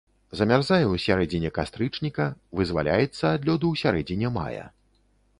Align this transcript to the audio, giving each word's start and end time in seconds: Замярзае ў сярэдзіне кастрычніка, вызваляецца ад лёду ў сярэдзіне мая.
Замярзае 0.37 0.83
ў 0.91 0.95
сярэдзіне 1.05 1.49
кастрычніка, 1.57 2.25
вызваляецца 2.59 3.23
ад 3.35 3.45
лёду 3.49 3.67
ў 3.73 3.75
сярэдзіне 3.83 4.33
мая. 4.39 4.65